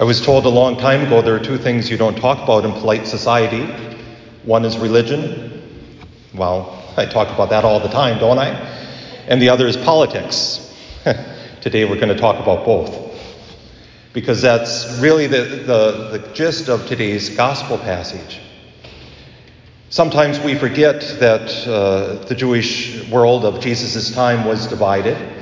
[0.00, 2.64] I was told a long time ago there are two things you don't talk about
[2.64, 3.64] in polite society.
[4.44, 5.60] One is religion.
[6.32, 8.50] Well, I talk about that all the time, don't I?
[9.26, 10.72] And the other is politics.
[11.62, 13.12] Today we're going to talk about both.
[14.12, 18.38] Because that's really the, the, the gist of today's gospel passage.
[19.90, 25.37] Sometimes we forget that uh, the Jewish world of Jesus' time was divided.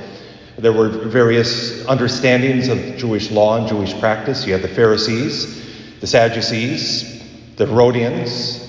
[0.57, 4.45] There were various understandings of Jewish law and Jewish practice.
[4.47, 7.23] You had the Pharisees, the Sadducees,
[7.57, 8.63] the Herodians,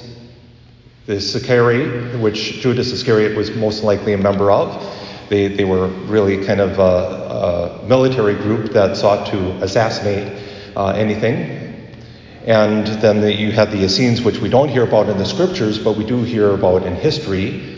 [1.06, 4.84] the Sicarii, which Judas Iscariot was most likely a member of.
[5.30, 10.42] They, they were really kind of a, a military group that sought to assassinate
[10.76, 11.68] uh, anything.
[12.44, 15.78] And then the, you had the Essenes, which we don't hear about in the scriptures,
[15.78, 17.77] but we do hear about in history.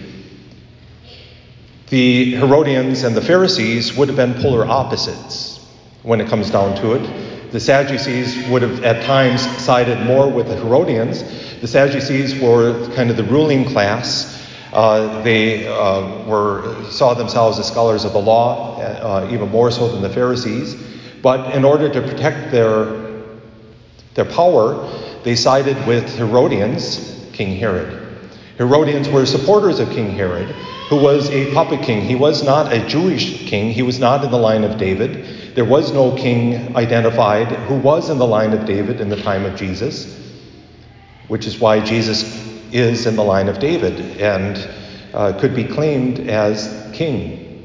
[1.91, 5.59] The Herodians and the Pharisees would have been polar opposites
[6.05, 7.51] when it comes down to it.
[7.51, 11.25] The Sadducees would have at times sided more with the Herodians.
[11.61, 14.41] The Sadducees were kind of the ruling class.
[14.73, 19.89] Uh, they uh, were saw themselves as scholars of the law, uh, even more so
[19.89, 20.77] than the Pharisees.
[21.23, 23.11] But in order to protect their
[24.15, 24.89] their power,
[25.25, 28.00] they sided with Herodians, King Herod.
[28.61, 30.49] Herodians were supporters of King Herod,
[30.91, 32.03] who was a puppet king.
[32.03, 35.55] He was not a Jewish king, he was not in the line of David.
[35.55, 39.47] There was no king identified who was in the line of David in the time
[39.47, 40.15] of Jesus,
[41.27, 42.23] which is why Jesus
[42.71, 44.69] is in the line of David and
[45.15, 47.65] uh, could be claimed as king.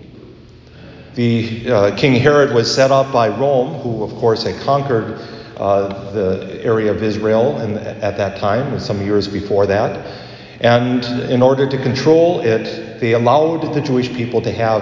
[1.15, 5.19] The uh, King Herod was set up by Rome, who of course had conquered
[5.57, 10.23] uh, the area of Israel in, at that time, and some years before that.
[10.61, 14.81] And in order to control it, they allowed the Jewish people to have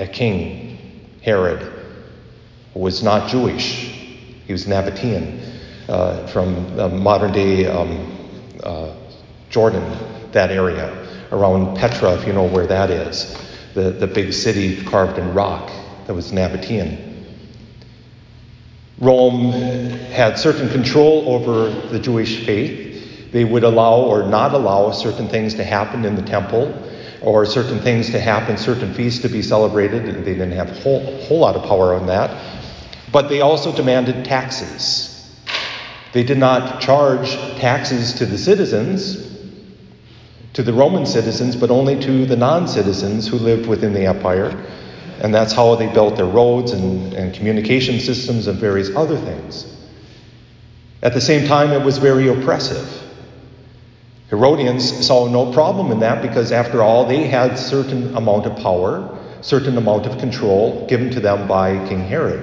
[0.00, 1.60] a king, Herod,
[2.74, 3.90] who was not Jewish.
[4.46, 5.40] He was Nabatean
[5.88, 8.16] uh, from uh, modern day um,
[8.62, 8.94] uh,
[9.50, 9.84] Jordan,
[10.32, 13.36] that area, around Petra, if you know where that is,
[13.74, 15.70] the, the big city carved in rock
[16.06, 17.10] that was Nabatean.
[18.98, 22.91] Rome had certain control over the Jewish faith
[23.32, 26.72] they would allow or not allow certain things to happen in the temple
[27.22, 30.24] or certain things to happen, certain feasts to be celebrated.
[30.24, 32.60] They didn't have a whole, whole lot of power on that.
[33.10, 35.08] But they also demanded taxes.
[36.12, 39.30] They did not charge taxes to the citizens,
[40.52, 44.50] to the Roman citizens, but only to the non citizens who lived within the empire.
[45.22, 49.74] And that's how they built their roads and, and communication systems and various other things.
[51.02, 53.02] At the same time, it was very oppressive.
[54.32, 59.18] Herodians saw no problem in that because, after all, they had certain amount of power,
[59.42, 62.42] certain amount of control given to them by King Herod.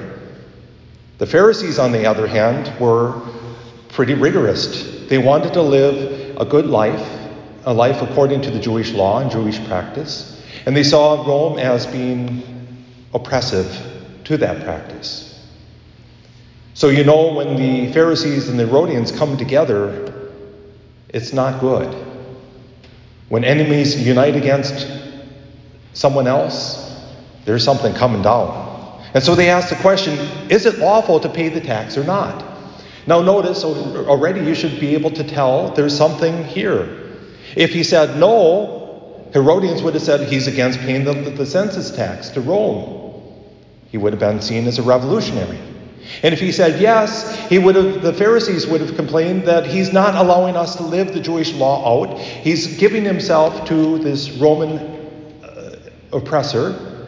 [1.18, 3.20] The Pharisees, on the other hand, were
[3.88, 5.08] pretty rigorous.
[5.08, 7.10] They wanted to live a good life,
[7.66, 11.88] a life according to the Jewish law and Jewish practice, and they saw Rome as
[11.88, 12.44] being
[13.16, 13.68] oppressive
[14.26, 15.26] to that practice.
[16.76, 20.19] So, you know, when the Pharisees and the Herodians come together,
[21.10, 21.94] it's not good.
[23.30, 24.88] When enemies unite against
[25.94, 26.86] someone else,
[27.46, 28.68] there's something coming down.
[29.14, 30.14] And so they ask the question
[30.50, 32.46] is it lawful to pay the tax or not?
[33.08, 36.88] Now, notice already you should be able to tell there's something here.
[37.56, 42.30] If he said no, Herodians would have said he's against paying the, the census tax
[42.30, 43.24] to Rome.
[43.90, 45.60] He would have been seen as a revolutionary.
[46.24, 49.94] And if he said yes, he would have, the Pharisees would have complained that he's
[49.94, 52.20] not allowing us to live the Jewish law out.
[52.20, 54.78] He's giving himself to this Roman
[55.44, 55.80] uh,
[56.12, 57.08] oppressor.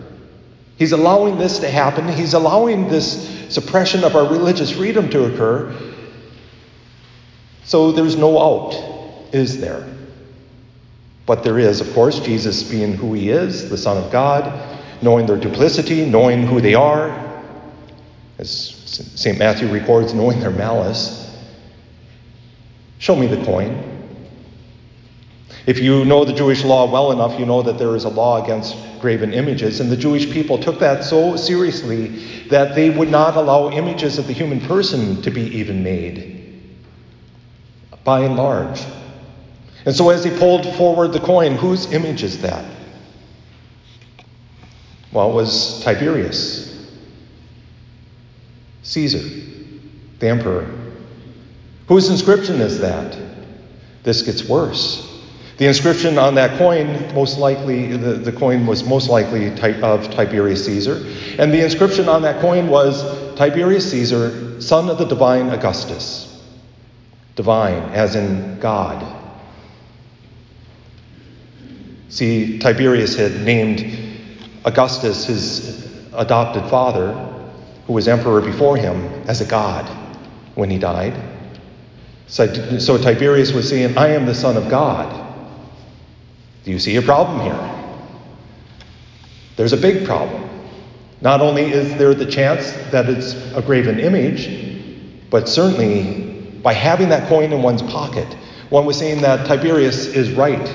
[0.78, 2.08] He's allowing this to happen.
[2.08, 5.76] He's allowing this suppression of our religious freedom to occur.
[7.64, 9.88] So there's no out, is there?
[11.26, 15.26] But there is, of course, Jesus being who he is, the Son of God, knowing
[15.26, 17.31] their duplicity, knowing who they are,
[18.42, 18.52] as
[19.16, 19.38] St.
[19.38, 21.30] Matthew records, knowing their malice.
[22.98, 23.88] Show me the coin.
[25.68, 28.44] If you know the Jewish law well enough, you know that there is a law
[28.44, 32.08] against graven images, and the Jewish people took that so seriously
[32.50, 36.64] that they would not allow images of the human person to be even made,
[38.04, 38.82] by and large.
[39.86, 42.66] And so, as he pulled forward the coin, whose image is that?
[45.12, 46.71] Well, it was Tiberius,
[48.92, 49.22] Caesar,
[50.20, 50.70] the emperor.
[51.88, 53.18] Whose inscription is that?
[54.04, 55.08] This gets worse.
[55.60, 60.12] The inscription on that coin, most likely, the, the coin was most likely type of
[60.12, 60.96] Tiberius Caesar.
[61.40, 63.02] And the inscription on that coin was
[63.38, 66.44] Tiberius Caesar, son of the divine Augustus.
[67.38, 69.20] Divine, as in God.
[72.10, 74.20] See, Tiberius had named
[74.66, 77.31] Augustus, his adopted father,
[77.92, 79.86] who was emperor before him, as a god
[80.56, 81.14] when he died.
[82.28, 85.10] So, so Tiberius was saying, I am the Son of God.
[86.64, 88.00] Do you see a problem here?
[89.58, 90.50] There's a big problem.
[91.20, 97.10] Not only is there the chance that it's a graven image, but certainly by having
[97.10, 98.34] that coin in one's pocket,
[98.70, 100.74] one was saying that Tiberius is right,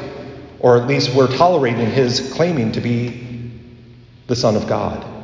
[0.61, 3.51] or at least we're tolerating his claiming to be
[4.27, 5.16] the Son of God.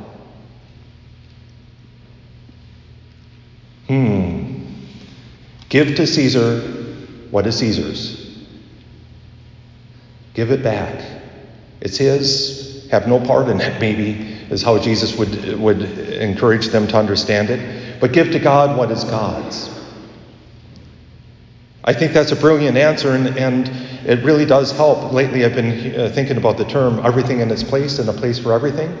[5.73, 6.59] Give to Caesar
[7.31, 8.45] what is Caesar's.
[10.35, 11.03] Give it back.
[11.81, 12.87] It's his.
[12.91, 14.11] Have no part in it, maybe,
[14.51, 17.99] is how Jesus would, would encourage them to understand it.
[17.99, 19.67] But give to God what is God's.
[21.83, 23.67] I think that's a brilliant answer, and, and
[24.07, 25.11] it really does help.
[25.11, 28.37] Lately, I've been uh, thinking about the term everything in its place and a place
[28.37, 28.95] for everything.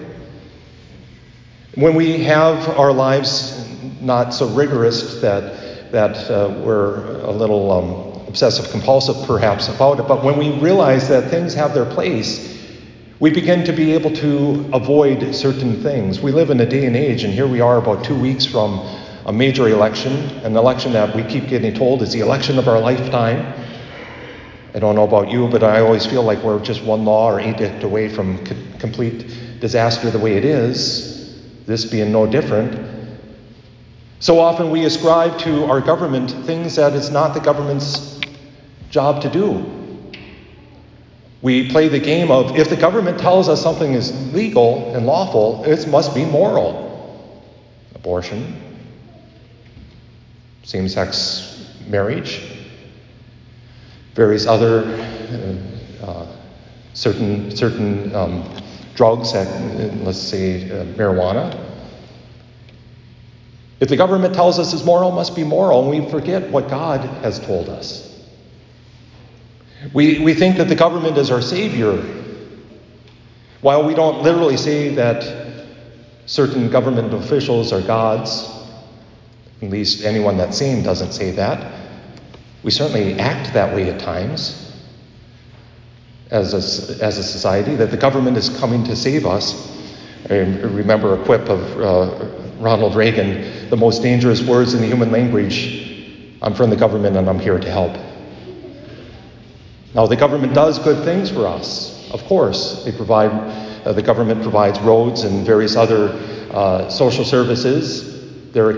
[1.75, 3.63] When we have our lives
[4.01, 5.62] not so rigorous that,
[5.93, 11.07] that uh, we're a little um, obsessive compulsive perhaps about it, but when we realize
[11.07, 12.67] that things have their place,
[13.19, 16.19] we begin to be able to avoid certain things.
[16.19, 18.79] We live in a day and age, and here we are about two weeks from
[19.27, 20.13] a major election,
[20.43, 23.53] an election that we keep getting told is the election of our lifetime.
[24.73, 27.39] I don't know about you, but I always feel like we're just one law or
[27.39, 33.02] edict away from co- complete disaster the way it is, this being no different.
[34.23, 38.21] So often we ascribe to our government things that it's not the government's
[38.89, 40.15] job to do.
[41.41, 45.65] We play the game of if the government tells us something is legal and lawful,
[45.65, 47.35] it must be moral.
[47.95, 48.55] Abortion,
[50.63, 52.41] same sex marriage,
[54.13, 54.85] various other
[56.01, 56.27] uh,
[56.93, 58.49] certain, certain um,
[58.95, 59.49] drugs, that,
[60.05, 61.62] let's say uh, marijuana.
[63.83, 67.01] If the government tells us it's moral, must be moral, and we forget what God
[67.21, 68.17] has told us.
[69.93, 72.01] We, we think that the government is our savior.
[73.59, 75.65] While we don't literally say that
[76.27, 78.49] certain government officials are gods,
[79.61, 81.69] at least anyone that's sane doesn't say that,
[82.63, 84.81] we certainly act that way at times
[86.31, 89.72] as a, as a society, that the government is coming to save us.
[90.29, 92.25] I remember a quip of uh,
[92.59, 95.83] Ronald Reagan the most dangerous words in the human language
[96.43, 97.95] I'm from the government and I'm here to help.
[99.95, 102.11] Now, the government does good things for us.
[102.11, 103.31] Of course, they provide,
[103.85, 106.09] uh, the government provides roads and various other
[106.51, 108.51] uh, social services.
[108.51, 108.69] There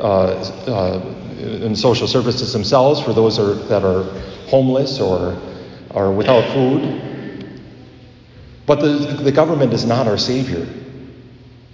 [0.00, 0.22] are
[0.66, 4.02] uh, social services themselves for those are, that are
[4.48, 5.40] homeless or
[5.92, 7.50] are without food.
[8.66, 10.66] But the, the government is not our savior.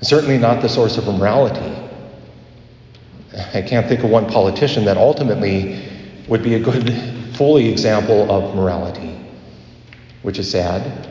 [0.00, 1.74] Certainly not the source of morality.
[3.54, 5.82] I can't think of one politician that ultimately
[6.28, 6.92] would be a good
[7.36, 9.18] fully example of morality,
[10.22, 11.06] which is sad.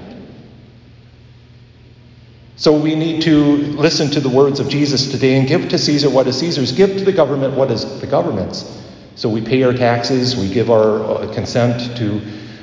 [2.56, 6.10] So we need to listen to the words of Jesus today and give to Caesar
[6.10, 8.82] what is Caesar's, give to the government what is the government's.
[9.16, 12.22] So we pay our taxes, we give our uh, consent to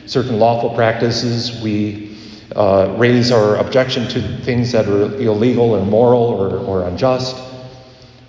[0.09, 2.14] certain lawful practices, we
[2.55, 7.37] uh, raise our objection to things that are illegal or moral or, or unjust.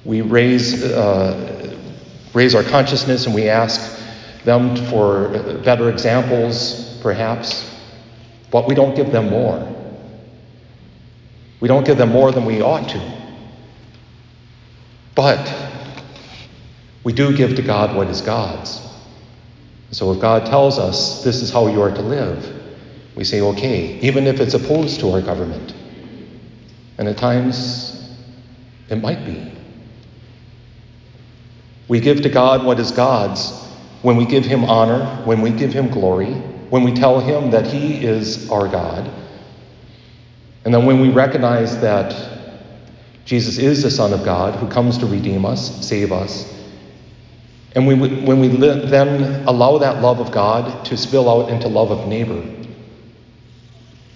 [0.03, 1.77] We raise, uh,
[2.33, 4.01] raise our consciousness and we ask
[4.43, 5.29] them for
[5.63, 7.71] better examples, perhaps,
[8.51, 9.71] but we don't give them more.
[11.59, 13.15] We don't give them more than we ought to.
[15.15, 15.53] But
[17.03, 18.81] we do give to God what is God's.
[19.91, 22.54] So if God tells us this is how you are to live,
[23.15, 25.73] we say, okay, even if it's opposed to our government.
[26.97, 28.15] And at times,
[28.89, 29.51] it might be.
[31.87, 33.61] We give to God what is God's
[34.01, 36.31] when we give him honor, when we give him glory,
[36.69, 39.09] when we tell him that he is our God,
[40.63, 42.13] and then when we recognize that
[43.25, 46.51] Jesus is the Son of God who comes to redeem us, save us,
[47.73, 51.91] and we, when we then allow that love of God to spill out into love
[51.91, 52.43] of neighbor.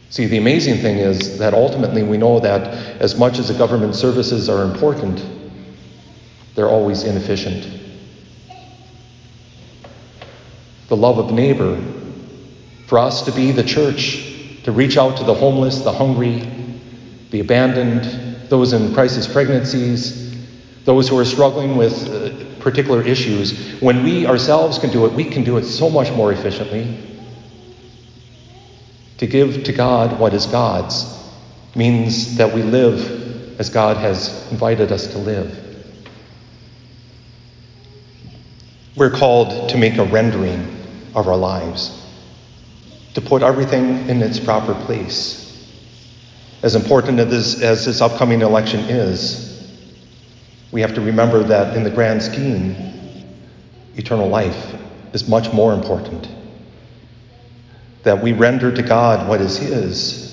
[0.10, 2.62] See, the amazing thing is that ultimately we know that
[3.00, 5.24] as much as the government services are important,
[6.56, 7.80] they're always inefficient.
[10.90, 11.80] the love of neighbor,
[12.88, 14.26] for us to be the church,
[14.64, 16.42] to reach out to the homeless, the hungry,
[17.30, 20.36] the abandoned, those in crisis pregnancies,
[20.86, 25.24] those who are struggling with uh, particular issues, when we ourselves can do it, we
[25.24, 26.98] can do it so much more efficiently.
[29.20, 31.06] To give to God what is God's
[31.76, 35.66] means that we live as God has invited us to live.
[38.96, 40.78] We're called to make a rendering
[41.16, 42.06] of our lives,
[43.14, 45.46] to put everything in its proper place.
[46.64, 49.70] As important as this, as this upcoming election is,
[50.72, 52.76] we have to remember that in the grand scheme,
[53.98, 54.76] eternal life
[55.12, 56.30] is much more important.
[58.04, 60.30] That we render to God what is His.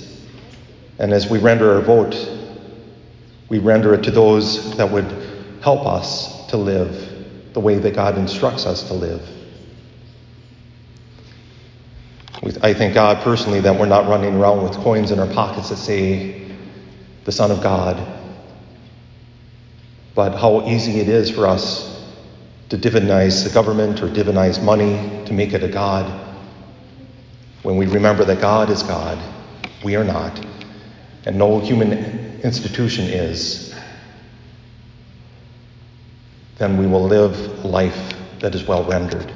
[0.99, 2.15] And as we render our vote,
[3.49, 5.07] we render it to those that would
[5.63, 7.13] help us to live
[7.53, 9.23] the way that God instructs us to live.
[12.63, 15.77] I thank God personally that we're not running around with coins in our pockets that
[15.77, 16.47] say,
[17.25, 17.97] the Son of God.
[20.15, 22.05] But how easy it is for us
[22.69, 26.26] to divinize the government or divinize money to make it a God.
[27.67, 29.19] When we remember that God is God,
[29.83, 30.39] we are not,
[31.25, 31.95] and no human
[32.45, 33.75] institution is,
[36.59, 39.33] then we will live life that is well rendered.